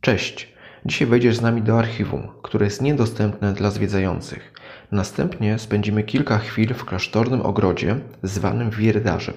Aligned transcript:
Cześć! 0.00 0.52
Dzisiaj 0.86 1.08
wejdziesz 1.08 1.36
z 1.36 1.40
nami 1.40 1.62
do 1.62 1.78
archiwum, 1.78 2.28
które 2.42 2.64
jest 2.66 2.82
niedostępne 2.82 3.52
dla 3.52 3.70
zwiedzających. 3.70 4.52
Następnie 4.92 5.58
spędzimy 5.58 6.02
kilka 6.02 6.38
chwil 6.38 6.74
w 6.74 6.84
klasztornym 6.84 7.40
ogrodzie 7.40 7.96
zwanym 8.22 8.70
Wierdarzem. 8.70 9.34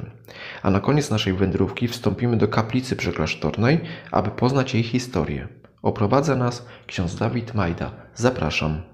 A 0.61 0.69
na 0.71 0.79
koniec 0.79 1.09
naszej 1.09 1.33
wędrówki 1.33 1.87
wstąpimy 1.87 2.37
do 2.37 2.47
kaplicy 2.47 2.95
przeklasztornej, 2.95 3.79
aby 4.11 4.29
poznać 4.29 4.73
jej 4.73 4.83
historię. 4.83 5.47
Oprowadza 5.81 6.35
nas 6.35 6.65
ksiądz 6.87 7.15
Dawid 7.15 7.53
Majda. 7.53 7.91
Zapraszam. 8.15 8.92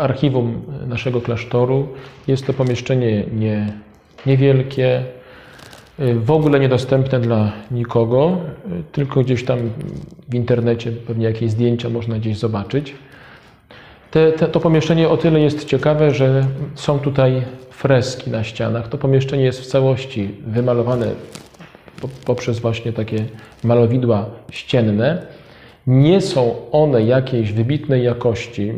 Archiwum 0.00 0.62
naszego 0.86 1.20
klasztoru. 1.20 1.88
Jest 2.26 2.46
to 2.46 2.52
pomieszczenie 2.52 3.24
nie, 3.32 3.72
niewielkie, 4.26 5.04
w 6.00 6.30
ogóle 6.30 6.60
niedostępne 6.60 7.20
dla 7.20 7.52
nikogo, 7.70 8.36
tylko 8.92 9.20
gdzieś 9.20 9.44
tam 9.44 9.58
w 10.28 10.34
internecie 10.34 10.92
pewnie 10.92 11.24
jakieś 11.24 11.50
zdjęcia 11.50 11.90
można 11.90 12.18
gdzieś 12.18 12.38
zobaczyć. 12.38 12.94
Te, 14.10 14.32
te, 14.32 14.48
to 14.48 14.60
pomieszczenie 14.60 15.08
o 15.08 15.16
tyle 15.16 15.40
jest 15.40 15.64
ciekawe, 15.64 16.10
że 16.10 16.46
są 16.74 16.98
tutaj 16.98 17.42
freski 17.70 18.30
na 18.30 18.44
ścianach. 18.44 18.88
To 18.88 18.98
pomieszczenie 18.98 19.44
jest 19.44 19.60
w 19.60 19.66
całości 19.66 20.30
wymalowane 20.46 21.06
poprzez 22.24 22.58
właśnie 22.58 22.92
takie 22.92 23.24
malowidła 23.64 24.26
ścienne. 24.50 25.26
Nie 25.86 26.20
są 26.20 26.54
one 26.72 27.02
jakiejś 27.02 27.52
wybitnej 27.52 28.04
jakości 28.04 28.72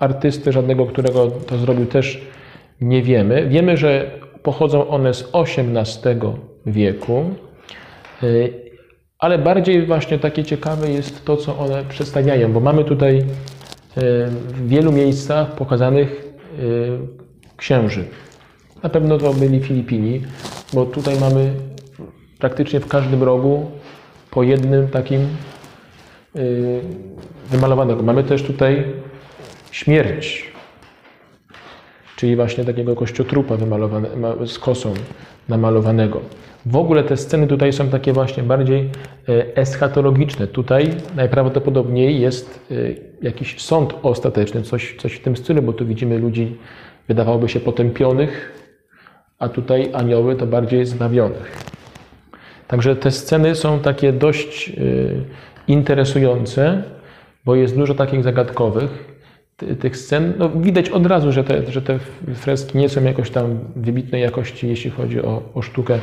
artysty 0.00 0.52
żadnego, 0.52 0.86
którego 0.86 1.26
to 1.30 1.58
zrobił, 1.58 1.86
też 1.86 2.20
nie 2.80 3.02
wiemy. 3.02 3.48
Wiemy, 3.48 3.76
że 3.76 4.10
pochodzą 4.42 4.88
one 4.88 5.14
z 5.14 5.30
XVIII 5.32 6.32
wieku, 6.66 7.24
y, 8.22 8.52
ale 9.18 9.38
bardziej 9.38 9.86
właśnie 9.86 10.18
takie 10.18 10.44
ciekawe 10.44 10.90
jest 10.90 11.24
to, 11.24 11.36
co 11.36 11.58
one 11.58 11.84
przedstawiają, 11.84 12.52
bo 12.52 12.60
mamy 12.60 12.84
tutaj 12.84 13.18
y, 13.18 13.24
w 14.30 14.68
wielu 14.68 14.92
miejscach 14.92 15.54
pokazanych 15.54 16.24
y, 16.58 16.98
księży. 17.56 18.04
Na 18.82 18.88
pewno 18.88 19.18
to 19.18 19.34
byli 19.34 19.60
Filipini, 19.60 20.22
bo 20.72 20.86
tutaj 20.86 21.20
mamy 21.20 21.54
praktycznie 22.38 22.80
w 22.80 22.86
każdym 22.86 23.22
rogu 23.22 23.70
po 24.30 24.42
jednym 24.42 24.88
takim 24.88 25.28
wymalowanego. 27.50 28.02
Mamy 28.02 28.24
też 28.24 28.42
tutaj 28.42 28.84
śmierć, 29.70 30.52
czyli 32.16 32.36
właśnie 32.36 32.64
takiego 32.64 32.96
kościotrupa 32.96 33.56
z 34.46 34.58
kosą 34.58 34.94
namalowanego. 35.48 36.20
W 36.66 36.76
ogóle 36.76 37.04
te 37.04 37.16
sceny 37.16 37.46
tutaj 37.46 37.72
są 37.72 37.88
takie 37.88 38.12
właśnie 38.12 38.42
bardziej 38.42 38.90
e, 39.28 39.56
eschatologiczne. 39.56 40.46
Tutaj 40.46 40.90
najprawdopodobniej 41.16 42.20
jest 42.20 42.68
e, 42.70 42.74
jakiś 43.22 43.60
sąd 43.60 43.94
ostateczny, 44.02 44.62
coś, 44.62 44.96
coś 44.98 45.12
w 45.12 45.22
tym 45.22 45.36
stylu, 45.36 45.62
bo 45.62 45.72
tu 45.72 45.86
widzimy 45.86 46.18
ludzi, 46.18 46.56
wydawałoby 47.08 47.48
się 47.48 47.60
potępionych, 47.60 48.52
a 49.38 49.48
tutaj 49.48 49.90
anioły 49.92 50.36
to 50.36 50.46
bardziej 50.46 50.86
zbawionych. 50.86 51.56
Także 52.66 52.96
te 52.96 53.10
sceny 53.10 53.54
są 53.54 53.80
takie 53.80 54.12
dość 54.12 54.68
e, 54.68 54.72
interesujące, 55.68 56.82
bo 57.44 57.54
jest 57.54 57.76
dużo 57.76 57.94
takich 57.94 58.22
zagadkowych 58.22 59.17
tych 59.80 59.96
scen, 59.96 60.32
no 60.38 60.48
widać 60.48 60.88
od 60.88 61.06
razu, 61.06 61.32
że 61.32 61.44
te, 61.44 61.72
że 61.72 61.82
te 61.82 61.98
freski 62.34 62.78
nie 62.78 62.88
są 62.88 63.04
jakoś 63.04 63.30
tam 63.30 63.58
wybitnej 63.76 64.22
jakości, 64.22 64.68
jeśli 64.68 64.90
chodzi 64.90 65.22
o, 65.22 65.42
o 65.54 65.62
sztukę 65.62 65.98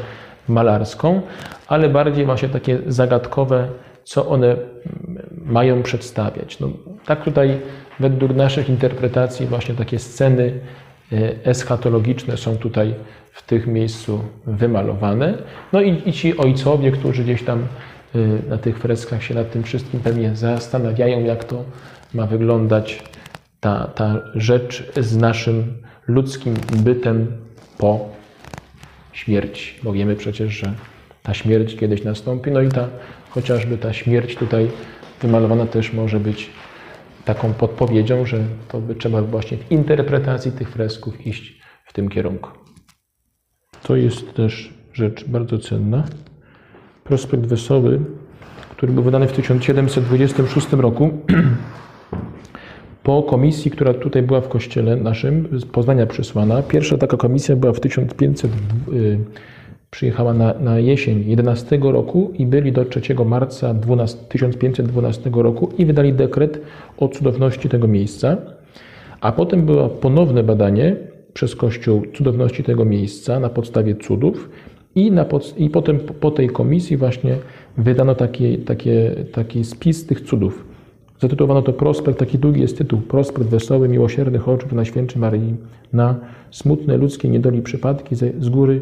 malarską, 0.47 1.21
ale 1.67 1.89
bardziej 1.89 2.25
właśnie 2.25 2.49
takie 2.49 2.79
zagadkowe, 2.87 3.67
co 4.03 4.27
one 4.27 4.55
mają 5.45 5.83
przedstawiać. 5.83 6.59
No, 6.59 6.69
tak 7.05 7.23
tutaj 7.23 7.57
według 7.99 8.35
naszych 8.35 8.69
interpretacji 8.69 9.47
właśnie 9.47 9.75
takie 9.75 9.99
sceny 9.99 10.59
e, 11.11 11.45
eschatologiczne 11.45 12.37
są 12.37 12.57
tutaj 12.57 12.93
w 13.31 13.43
tych 13.43 13.67
miejscu 13.67 14.21
wymalowane. 14.45 15.37
No 15.73 15.81
i, 15.81 16.09
i 16.09 16.13
ci 16.13 16.37
ojcowie, 16.37 16.91
którzy 16.91 17.23
gdzieś 17.23 17.43
tam 17.43 17.59
e, 18.15 18.49
na 18.49 18.57
tych 18.57 18.79
freskach 18.79 19.23
się 19.23 19.35
nad 19.35 19.51
tym 19.51 19.63
wszystkim 19.63 19.99
pewnie 19.99 20.35
zastanawiają, 20.35 21.23
jak 21.23 21.43
to 21.43 21.63
ma 22.13 22.25
wyglądać 22.25 23.03
ta, 23.65 23.87
ta 23.87 24.21
rzecz 24.35 24.91
z 24.97 25.17
naszym 25.17 25.73
ludzkim 26.07 26.53
bytem 26.83 27.27
po 27.77 28.09
śmierci. 29.13 29.79
Bo 29.83 29.93
wiemy 29.93 30.15
przecież, 30.15 30.53
że 30.53 30.73
ta 31.23 31.33
śmierć 31.33 31.75
kiedyś 31.75 32.03
nastąpi, 32.03 32.51
no 32.51 32.61
i 32.61 32.69
ta, 32.69 32.87
chociażby 33.29 33.77
ta 33.77 33.93
śmierć 33.93 34.35
tutaj 34.35 34.71
wymalowana 35.21 35.65
też 35.65 35.93
może 35.93 36.19
być 36.19 36.49
taką 37.25 37.53
podpowiedzią, 37.53 38.25
że 38.25 38.39
to 38.67 38.81
by 38.81 38.95
trzeba 38.95 39.21
właśnie 39.21 39.57
w 39.57 39.71
interpretacji 39.71 40.51
tych 40.51 40.69
fresków 40.69 41.27
iść 41.27 41.61
w 41.85 41.93
tym 41.93 42.09
kierunku. 42.09 42.49
To 43.83 43.95
jest 43.95 44.33
też 44.33 44.73
rzecz 44.93 45.25
bardzo 45.27 45.59
cenna. 45.59 46.03
Prospekt 47.03 47.45
Wesoły, 47.45 47.99
który 48.71 48.93
był 48.93 49.03
wydany 49.03 49.27
w 49.27 49.33
1726 49.33 50.71
roku, 50.71 51.11
po 53.05 53.23
komisji, 53.23 53.71
która 53.71 53.93
tutaj 53.93 54.23
była 54.23 54.41
w 54.41 54.47
kościele 54.47 54.95
naszym, 54.95 55.47
z 55.59 55.65
Poznania 55.65 56.05
przysłana. 56.05 56.61
Pierwsza 56.61 56.97
taka 56.97 57.17
komisja 57.17 57.55
była 57.55 57.73
w 57.73 57.79
1500, 57.79 58.51
y, 58.93 59.19
przyjechała 59.91 60.33
na, 60.33 60.53
na 60.53 60.79
jesień 60.79 61.23
11 61.27 61.79
roku 61.81 62.31
i 62.33 62.45
byli 62.45 62.71
do 62.71 62.85
3 62.85 63.01
marca 63.25 63.73
12, 63.73 64.19
1512 64.29 65.31
roku 65.33 65.69
i 65.77 65.85
wydali 65.85 66.13
dekret 66.13 66.61
o 66.97 67.07
cudowności 67.07 67.69
tego 67.69 67.87
miejsca. 67.87 68.37
A 69.21 69.31
potem 69.31 69.65
było 69.65 69.89
ponowne 69.89 70.43
badanie 70.43 70.95
przez 71.33 71.55
Kościół 71.55 72.03
cudowności 72.13 72.63
tego 72.63 72.85
miejsca 72.85 73.39
na 73.39 73.49
podstawie 73.49 73.95
cudów 73.95 74.49
i, 74.95 75.11
na 75.11 75.25
pod, 75.25 75.57
i 75.57 75.69
potem 75.69 75.99
po 75.99 76.31
tej 76.31 76.49
komisji 76.49 76.97
właśnie 76.97 77.37
wydano 77.77 78.15
taki, 78.15 78.57
takie, 78.57 79.15
taki 79.31 79.63
spis 79.63 80.05
tych 80.05 80.21
cudów. 80.21 80.74
Zatytułowano 81.19 81.61
to 81.61 81.73
Prospekt, 81.73 82.19
taki 82.19 82.37
długi 82.37 82.61
jest 82.61 82.77
tytuł, 82.77 83.01
Prospekt 83.01 83.47
wesoły, 83.47 83.89
miłosiernych 83.89 84.49
oczów 84.49 84.73
na 84.73 84.85
święcie 84.85 85.19
Maryi, 85.19 85.55
na 85.93 86.15
smutne 86.51 86.97
ludzkie 86.97 87.29
niedoli 87.29 87.61
przypadki 87.61 88.15
z 88.15 88.49
góry 88.49 88.81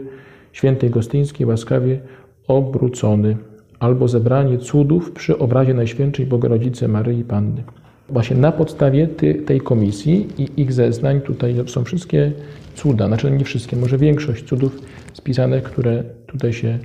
świętej 0.52 0.90
Gostyńskiej 0.90 1.48
łaskawie 1.48 2.00
obrócony, 2.48 3.38
albo 3.80 4.08
zebranie 4.08 4.58
cudów 4.58 5.12
przy 5.12 5.38
obrazie 5.38 5.74
Najświętszej 5.74 6.26
Bogorodzicy 6.26 6.88
Maryi 6.88 7.24
Panny. 7.24 7.64
Właśnie 8.10 8.38
na 8.38 8.52
podstawie 8.52 9.08
tej 9.46 9.62
komisji 9.62 10.28
i 10.38 10.62
ich 10.62 10.74
zeznań 10.74 11.22
tutaj 11.22 11.56
są 11.66 11.84
wszystkie 11.84 12.32
cuda, 12.76 13.08
znaczy 13.08 13.32
nie 13.32 13.46
wszystkie, 13.46 13.78
może 13.78 13.98
większość 13.98 14.46
cudów 14.46 14.80
spisane, 15.14 15.62
które 15.62 16.04
tutaj 16.28 16.54
się 16.54 16.80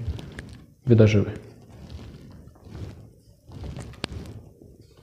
wydarzyły. 0.86 1.47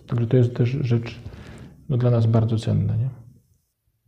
Także 0.07 0.27
to 0.27 0.37
jest 0.37 0.55
też 0.55 0.69
rzecz 0.69 1.19
no, 1.89 1.97
dla 1.97 2.11
nas 2.11 2.25
bardzo 2.25 2.57
cenna. 2.57 2.95
Nie? 2.95 3.09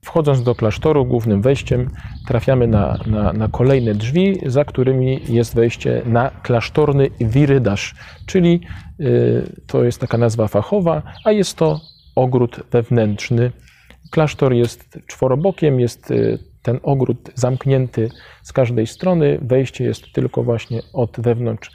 Wchodząc 0.06 0.44
do 0.44 0.56
klasztoru, 0.56 1.06
głównym 1.06 1.41
wejściem 1.41 1.89
trafiamy 2.27 2.68
na, 2.68 3.00
na, 3.06 3.33
na, 3.33 3.48
kolejne 3.48 3.94
drzwi, 3.95 4.39
za 4.45 4.66
którymi 4.66 5.19
jest 5.30 5.56
wejście 5.56 6.01
na 6.06 6.30
klasztorny 6.30 7.10
wirydarz, 7.19 7.95
czyli 8.25 8.62
y, 9.00 9.63
to 9.68 9.83
jest 9.83 10.00
taka 10.00 10.18
nazwa 10.18 10.48
fachowa, 10.48 11.01
a 11.25 11.31
jest 11.31 11.57
to 11.57 11.80
ogród 12.16 12.60
wewnętrzny. 12.72 13.51
Klasztor 14.12 14.54
jest 14.54 15.00
czworobokiem, 15.07 15.80
jest 15.80 16.12
y, 16.12 16.39
ten 16.62 16.80
ogród 16.83 17.31
zamknięty 17.36 18.10
z 18.44 18.54
każdej 18.54 18.88
strony, 18.88 19.39
wejście 19.42 19.83
jest 19.83 20.12
tylko 20.13 20.44
właśnie 20.44 20.81
od 20.94 21.19
wewnątrz 21.19 21.72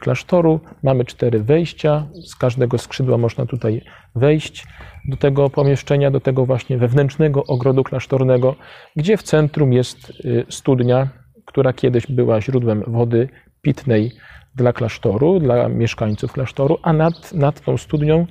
klasztoru. 0.00 0.60
Mamy 0.82 1.04
cztery 1.04 1.42
wejścia, 1.42 2.06
z 2.26 2.36
każdego 2.36 2.78
skrzydła 2.78 3.18
można 3.18 3.46
tutaj 3.46 3.84
wejść 4.14 4.66
do 5.08 5.16
tego 5.16 5.50
pomieszczenia, 5.50 6.10
do 6.10 6.20
tego 6.20 6.46
właśnie 6.46 6.78
wewnętrznego 6.78 7.44
ogrodu 7.44 7.84
klasztornego, 7.84 8.54
gdzie 8.96 9.16
w 9.16 9.22
centrum 9.22 9.72
jest 9.72 10.10
y, 10.10 10.46
studnia, 10.48 11.08
która 11.44 11.72
kiedyś 11.72 12.06
była 12.06 12.40
źródłem 12.40 12.84
wody 12.86 13.28
pitnej 13.62 14.12
dla 14.54 14.72
klasztoru, 14.72 15.40
dla 15.40 15.68
mieszkańców 15.68 16.32
klasztoru, 16.32 16.78
a 16.82 16.92
nad, 16.92 17.32
nad 17.32 17.60
tą 17.60 17.78
studnią 17.78 18.26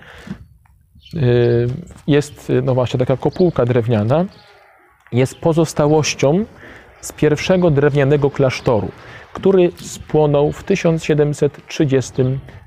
y, 1.14 1.68
jest 2.08 2.52
no 2.64 2.74
właśnie 2.74 3.00
taka 3.00 3.18
kopułka 3.18 3.66
drewniana, 3.66 4.26
jest 5.12 5.40
pozostałością 5.40 6.46
z 7.02 7.12
pierwszego 7.12 7.72
drewnianego 7.72 8.30
klasztoru 8.30 8.92
który 9.34 9.72
spłonął 9.76 10.52
w 10.52 10.64
1730 10.64 12.14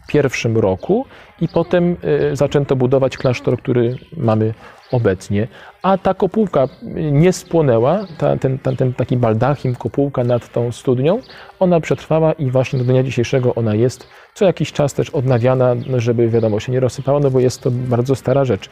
pierwszym 0.08 0.58
roku 0.58 1.06
i 1.40 1.48
potem 1.48 1.96
e, 2.32 2.36
zaczęto 2.36 2.76
budować 2.76 3.16
klasztor, 3.16 3.58
który 3.58 3.96
mamy 4.16 4.54
obecnie. 4.92 5.48
A 5.82 5.98
ta 5.98 6.14
kopułka 6.14 6.68
nie 7.12 7.32
spłonęła, 7.32 8.06
ta, 8.18 8.36
ten, 8.36 8.58
ten, 8.58 8.94
taki 8.94 9.16
baldachim, 9.16 9.74
kopułka 9.74 10.24
nad 10.24 10.52
tą 10.52 10.72
studnią, 10.72 11.20
ona 11.60 11.80
przetrwała 11.80 12.32
i 12.32 12.50
właśnie 12.50 12.78
do 12.78 12.84
dnia 12.84 13.02
dzisiejszego 13.02 13.54
ona 13.54 13.74
jest 13.74 14.06
co 14.34 14.44
jakiś 14.44 14.72
czas 14.72 14.94
też 14.94 15.10
odnawiana, 15.10 15.74
żeby 15.96 16.28
wiadomo 16.28 16.60
się 16.60 16.72
nie 16.72 16.80
rozsypała, 16.80 17.20
no 17.20 17.30
bo 17.30 17.40
jest 17.40 17.62
to 17.62 17.70
bardzo 17.70 18.14
stara 18.14 18.44
rzecz. 18.44 18.70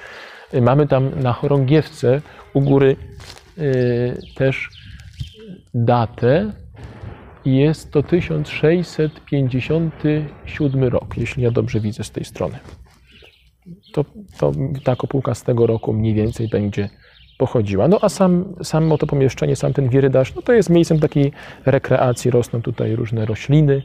Mamy 0.60 0.86
tam 0.88 1.10
na 1.22 1.32
chorągiewce 1.32 2.20
u 2.54 2.60
góry 2.60 2.96
yy, 3.56 4.18
też 4.34 4.70
datę 5.74 6.52
jest 7.44 7.92
to 7.92 8.02
1657 8.02 10.84
rok, 10.84 11.16
jeśli 11.16 11.42
ja 11.42 11.50
dobrze 11.50 11.80
widzę 11.80 12.04
z 12.04 12.10
tej 12.10 12.24
strony. 12.24 12.58
To, 13.92 14.04
to 14.38 14.52
ta 14.84 14.96
kopułka 14.96 15.34
z 15.34 15.42
tego 15.42 15.66
roku 15.66 15.92
mniej 15.92 16.14
więcej 16.14 16.48
będzie 16.48 16.88
pochodziła. 17.38 17.88
No 17.88 17.98
a 18.02 18.08
sam, 18.08 18.54
samo 18.62 18.98
to 18.98 19.06
pomieszczenie, 19.06 19.56
sam 19.56 19.72
ten 19.72 19.88
wirydarz, 19.88 20.34
no 20.34 20.42
to 20.42 20.52
jest 20.52 20.70
miejscem 20.70 21.00
takiej 21.00 21.32
rekreacji, 21.66 22.30
rosną 22.30 22.62
tutaj 22.62 22.96
różne 22.96 23.26
rośliny. 23.26 23.82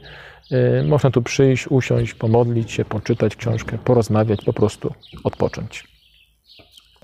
Yy, 0.50 0.84
można 0.88 1.10
tu 1.10 1.22
przyjść, 1.22 1.68
usiąść, 1.68 2.14
pomodlić 2.14 2.72
się, 2.72 2.84
poczytać 2.84 3.36
książkę, 3.36 3.78
porozmawiać, 3.84 4.44
po 4.44 4.52
prostu 4.52 4.94
odpocząć 5.24 5.97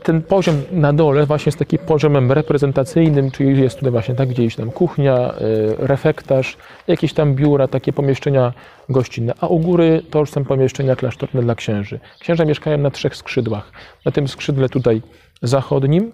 ten 0.04 0.22
poziom 0.22 0.62
na 0.72 0.92
dole 0.92 1.26
właśnie 1.26 1.50
jest 1.50 1.58
takim 1.58 1.78
poziomem 1.78 2.32
reprezentacyjnym, 2.32 3.30
czyli 3.30 3.60
jest 3.60 3.76
tutaj 3.76 3.90
właśnie 3.90 4.14
tak 4.14 4.28
gdzieś 4.28 4.56
tam 4.56 4.70
kuchnia, 4.70 5.34
y, 5.40 5.76
refektarz, 5.78 6.56
jakieś 6.86 7.12
tam 7.12 7.34
biura, 7.34 7.68
takie 7.68 7.92
pomieszczenia 7.92 8.52
gościnne, 8.88 9.34
a 9.40 9.46
u 9.46 9.58
góry 9.58 10.02
to 10.10 10.18
już 10.18 10.30
są 10.30 10.44
pomieszczenia 10.44 10.96
klasztorne 10.96 11.42
dla 11.42 11.54
księży. 11.54 12.00
Księża 12.20 12.44
mieszkają 12.44 12.78
na 12.78 12.90
trzech 12.90 13.16
skrzydłach. 13.16 13.72
Na 14.04 14.12
tym 14.12 14.28
skrzydle 14.28 14.68
tutaj 14.68 15.02
zachodnim, 15.42 16.12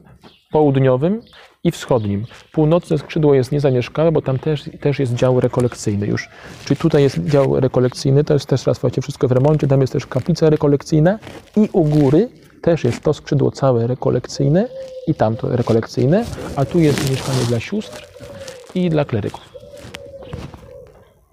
południowym 0.50 1.22
i 1.64 1.70
wschodnim. 1.70 2.24
Północne 2.52 2.98
skrzydło 2.98 3.34
jest 3.34 3.52
niezamieszkałe, 3.52 4.12
bo 4.12 4.22
tam 4.22 4.38
też, 4.38 4.70
też 4.80 4.98
jest 4.98 5.14
dział 5.14 5.40
rekolekcyjny 5.40 6.06
już. 6.06 6.28
Czyli 6.64 6.80
tutaj 6.80 7.02
jest 7.02 7.24
dział 7.24 7.60
rekolekcyjny, 7.60 8.24
to 8.24 8.34
jest 8.34 8.46
też 8.46 8.66
raz 8.66 8.80
wszystko 9.02 9.28
w 9.28 9.32
remoncie, 9.32 9.66
tam 9.66 9.80
jest 9.80 9.92
też 9.92 10.06
kaplica 10.06 10.50
rekolekcyjna 10.50 11.18
i 11.56 11.68
u 11.72 11.84
góry 11.84 12.28
też 12.62 12.84
jest 12.84 13.02
to 13.02 13.14
skrzydło 13.14 13.50
całe 13.50 13.86
rekolekcyjne 13.86 14.68
i 15.06 15.14
tamto 15.14 15.56
rekolekcyjne, 15.56 16.24
a 16.56 16.64
tu 16.64 16.78
jest 16.78 17.10
mieszkanie 17.10 17.44
dla 17.48 17.60
sióstr 17.60 18.06
i 18.74 18.90
dla 18.90 19.04
kleryków. 19.04 19.52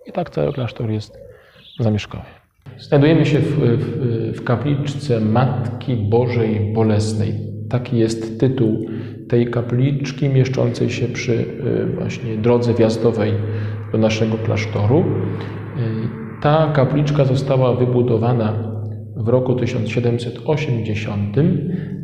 I 0.06 0.12
tak 0.12 0.29
cały 0.29 0.53
klasztor 0.53 0.89
jest 0.89 1.18
zamieszkały. 1.79 2.24
Znajdujemy 2.79 3.25
się 3.25 3.39
w, 3.39 3.59
w, 3.59 4.38
w 4.38 4.44
kapliczce 4.44 5.19
Matki 5.19 5.95
Bożej 5.95 6.74
Bolesnej. 6.74 7.33
Taki 7.69 7.97
jest 7.97 8.39
tytuł 8.39 8.85
tej 9.29 9.51
kapliczki 9.51 10.29
mieszczącej 10.29 10.89
się 10.89 11.07
przy 11.07 11.33
y, 11.33 11.95
właśnie 12.00 12.38
drodze 12.38 12.74
wjazdowej 12.74 13.33
do 13.91 13.97
naszego 13.97 14.38
klasztoru. 14.38 15.00
Y, 15.00 15.03
ta 16.41 16.71
kapliczka 16.75 17.25
została 17.25 17.75
wybudowana 17.75 18.67
w 19.18 19.28
roku 19.28 19.56
1780 19.56 21.36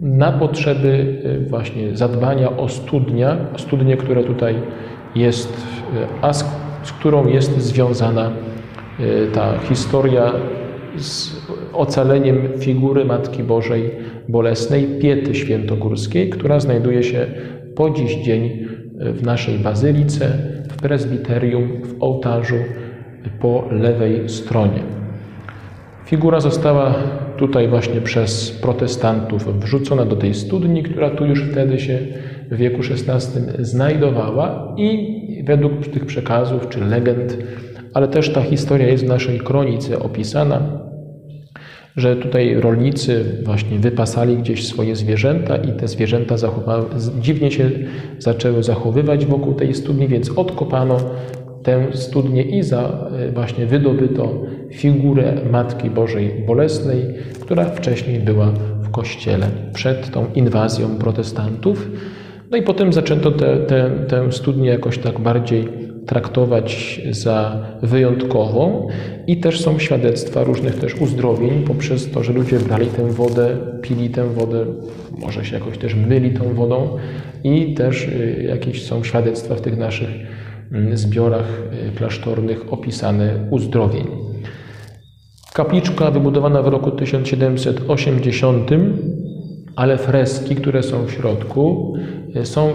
na 0.01 0.31
potrzeby 0.31 1.21
y, 1.25 1.49
właśnie 1.49 1.97
zadbania 1.97 2.57
o 2.57 2.69
studnia, 2.69 3.37
studnię, 3.57 3.97
która 3.97 4.23
tutaj 4.23 4.55
jest, 5.15 5.53
y, 5.53 5.59
a 6.21 6.33
z, 6.33 6.45
z 6.83 6.91
którą 6.91 7.27
jest 7.27 7.61
związana 7.61 8.31
y, 8.99 9.27
ta 9.33 9.57
historia 9.57 10.33
z 10.97 11.41
ocaleniem 11.73 12.37
figury 12.59 13.05
Matki 13.05 13.43
Bożej 13.43 13.91
Bolesnej, 14.29 14.87
Piety 15.01 15.35
Świętogórskiej, 15.35 16.29
która 16.29 16.59
znajduje 16.59 17.03
się 17.03 17.25
po 17.75 17.89
dziś 17.89 18.15
dzień 18.15 18.67
w 18.99 19.23
naszej 19.23 19.59
bazylice, 19.59 20.37
w 20.69 20.77
prezbiterium, 20.81 21.81
w 21.83 22.03
ołtarzu 22.03 22.55
po 23.39 23.67
lewej 23.71 24.29
stronie. 24.29 25.02
Figura 26.05 26.39
została 26.39 26.95
tutaj 27.37 27.67
właśnie 27.67 28.01
przez 28.01 28.51
protestantów 28.51 29.59
wrzucona 29.59 30.05
do 30.05 30.15
tej 30.15 30.33
studni, 30.33 30.83
która 30.83 31.09
tu 31.09 31.25
już 31.25 31.43
wtedy 31.51 31.79
się 31.79 31.99
w 32.51 32.55
wieku 32.55 32.81
XVI 32.91 33.41
znajdowała 33.59 34.75
i 34.77 35.43
według 35.47 35.87
tych 35.87 36.05
przekazów 36.05 36.69
czy 36.69 36.79
legend, 36.79 37.37
ale 37.93 38.07
też 38.07 38.33
ta 38.33 38.41
historia 38.41 38.87
jest 38.87 39.05
w 39.05 39.07
naszej 39.07 39.39
kronice 39.39 39.99
opisana, 39.99 40.61
że 41.95 42.15
tutaj 42.15 42.55
rolnicy 42.55 43.25
właśnie 43.45 43.79
wypasali 43.79 44.37
gdzieś 44.37 44.67
swoje 44.67 44.95
zwierzęta 44.95 45.57
i 45.57 45.71
te 45.71 45.87
zwierzęta 45.87 46.35
dziwnie 47.19 47.51
się 47.51 47.69
zaczęły 48.19 48.63
zachowywać 48.63 49.25
wokół 49.25 49.53
tej 49.53 49.73
studni, 49.73 50.07
więc 50.07 50.37
odkopano 50.37 50.97
tę 51.63 51.87
studnię 51.93 52.43
i 52.43 52.63
za 52.63 53.09
e, 53.19 53.31
właśnie 53.31 53.65
wydobyto 53.65 54.41
figurę 54.71 55.33
Matki 55.51 55.89
Bożej 55.89 56.43
Bolesnej, 56.47 57.01
która 57.39 57.65
wcześniej 57.65 58.19
była 58.19 58.51
w 58.81 58.91
kościele 58.91 59.47
przed 59.73 60.11
tą 60.11 60.25
inwazją 60.35 60.89
protestantów. 60.97 61.89
No 62.51 62.57
i 62.57 62.61
potem 62.61 62.93
zaczęto 62.93 63.31
tę 64.07 64.31
studnię 64.31 64.69
jakoś 64.69 64.97
tak 64.97 65.19
bardziej 65.19 65.67
traktować 66.05 67.01
za 67.11 67.65
wyjątkową 67.81 68.87
i 69.27 69.37
też 69.37 69.61
są 69.61 69.79
świadectwa 69.79 70.43
różnych 70.43 70.79
też 70.79 70.95
uzdrowień 70.95 71.63
poprzez 71.63 72.11
to, 72.11 72.23
że 72.23 72.33
ludzie 72.33 72.59
brali 72.59 72.87
tę 72.87 73.11
wodę, 73.11 73.57
pili 73.81 74.09
tę 74.09 74.29
wodę, 74.29 74.65
może 75.17 75.45
się 75.45 75.55
jakoś 75.55 75.77
też 75.77 75.95
myli 75.95 76.31
tą 76.31 76.53
wodą 76.53 76.97
i 77.43 77.73
też 77.73 78.07
e, 78.07 78.43
jakieś 78.43 78.85
są 78.85 79.03
świadectwa 79.03 79.55
w 79.55 79.61
tych 79.61 79.77
naszych 79.77 80.09
zbiorach 80.93 81.61
y, 81.89 81.91
klasztornych 81.97 82.73
opisane 82.73 83.47
uzdrowień. 83.49 84.07
Kapliczka 85.53 86.11
wybudowana 86.11 86.61
w 86.61 86.67
roku 86.67 86.91
1780, 86.91 88.69
ale 89.75 89.97
freski, 89.97 90.55
które 90.55 90.83
są 90.83 91.05
w 91.05 91.11
środku, 91.11 91.93
y, 92.35 92.45
są 92.45 92.69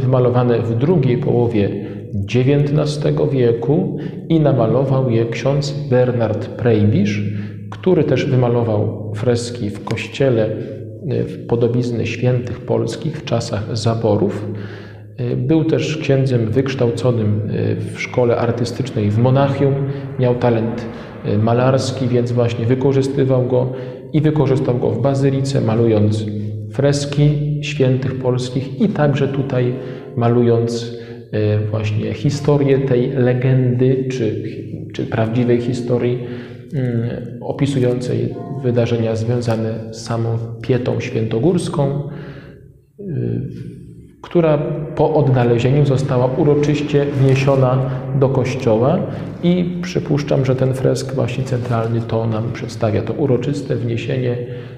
wymalowane 0.00 0.58
w 0.58 0.78
drugiej 0.78 1.18
połowie 1.18 1.86
XIX 2.34 3.16
wieku 3.32 3.98
i 4.28 4.40
namalował 4.40 5.10
je 5.10 5.26
ksiądz 5.26 5.74
Bernard 5.90 6.46
Prejbisz, 6.46 7.22
który 7.70 8.04
też 8.04 8.26
wymalował 8.26 9.12
freski 9.14 9.70
w 9.70 9.84
kościele 9.84 10.48
y, 10.48 11.24
w 11.24 11.46
podobizny 11.46 12.06
świętych 12.06 12.60
polskich 12.60 13.18
w 13.18 13.24
czasach 13.24 13.76
zaborów. 13.76 14.46
Był 15.36 15.64
też 15.64 15.96
księdzem 15.96 16.50
wykształconym 16.50 17.40
e, 17.50 17.76
w 17.76 18.00
szkole 18.00 18.36
artystycznej 18.36 19.10
w 19.10 19.18
Monachium. 19.18 19.74
Miał 20.18 20.34
talent 20.34 20.86
e, 21.24 21.38
malarski, 21.38 22.08
więc 22.08 22.32
właśnie 22.32 22.66
wykorzystywał 22.66 23.46
go 23.46 23.72
i 24.12 24.20
wykorzystał 24.20 24.78
go 24.78 24.90
w 24.90 25.02
bazylice, 25.02 25.60
malując 25.60 26.26
freski 26.72 27.58
świętych 27.62 28.18
polskich 28.18 28.80
i 28.80 28.88
także 28.88 29.28
tutaj 29.28 29.74
malując 30.16 30.98
e, 31.32 31.58
właśnie 31.58 32.14
historię 32.14 32.78
tej 32.78 33.10
legendy 33.10 34.08
czy, 34.10 34.42
czy 34.92 35.06
prawdziwej 35.06 35.60
historii 35.60 36.26
mm, 36.74 37.10
opisującej 37.40 38.34
wydarzenia 38.62 39.16
związane 39.16 39.94
z 39.94 40.02
samą 40.02 40.38
Pietą 40.62 41.00
Świętogórską 41.00 42.02
która 44.26 44.58
po 44.96 45.14
odnalezieniu 45.14 45.86
została 45.86 46.26
uroczyście 46.26 47.04
wniesiona 47.04 47.78
do 48.20 48.28
kościoła 48.28 48.98
i 49.42 49.78
przypuszczam, 49.82 50.44
że 50.44 50.56
ten 50.56 50.74
fresk 50.74 51.14
właśnie 51.14 51.44
centralny 51.44 52.00
to 52.00 52.26
nam 52.26 52.52
przedstawia, 52.52 53.02
to 53.02 53.12
uroczyste 53.12 53.76
wniesienie 53.76 54.36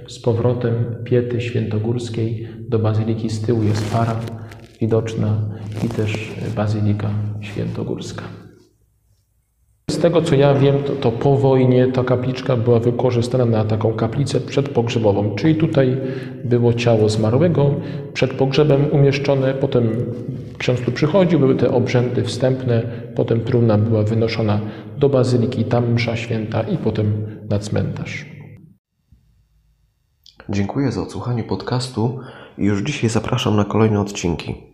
z 0.08 0.18
powrotem 0.18 0.74
Piety 1.04 1.40
Świętogórskiej 1.40 2.48
do 2.68 2.78
Bazyliki. 2.78 3.30
Z 3.30 3.42
tyłu 3.42 3.62
jest 3.62 3.92
para 3.92 4.16
widoczna 4.80 5.36
i 5.84 5.88
też 5.88 6.32
Bazylika 6.56 7.10
Świętogórska. 7.40 8.22
Z 9.90 9.98
tego 9.98 10.22
co 10.22 10.34
ja 10.34 10.54
wiem, 10.54 10.82
to, 10.82 10.92
to, 10.92 11.12
po 11.12 11.36
wojnie 11.36 11.86
ta 11.86 12.04
kapliczka 12.04 12.56
była 12.56 12.80
wykorzystana 12.80 13.44
na 13.44 13.64
taką 13.64 13.92
kaplicę 13.92 14.40
przedpogrzebową, 14.40 15.34
czyli 15.34 15.54
tutaj 15.54 15.96
było 16.44 16.74
ciało 16.74 17.08
zmarłego 17.08 17.74
przed 18.12 18.34
pogrzebem 18.34 18.86
umieszczone, 18.92 19.54
potem 19.54 19.90
ksiądz 20.58 20.80
tu 20.80 20.92
przychodził, 20.92 21.38
były 21.38 21.54
te 21.54 21.70
obrzędy 21.70 22.24
wstępne, 22.24 22.82
potem 23.14 23.40
trumna 23.40 23.78
była 23.78 24.02
wynoszona 24.02 24.60
do 24.98 25.08
bazyliki, 25.08 25.64
tam 25.64 25.92
msza 25.92 26.16
święta 26.16 26.62
i 26.62 26.76
potem 26.76 27.26
na 27.50 27.58
cmentarz. 27.58 28.26
Dziękuję 30.48 30.92
za 30.92 31.02
odsłuchanie 31.02 31.44
podcastu 31.44 32.20
i 32.58 32.64
już 32.64 32.82
dzisiaj 32.82 33.10
zapraszam 33.10 33.56
na 33.56 33.64
kolejne 33.64 34.00
odcinki. 34.00 34.67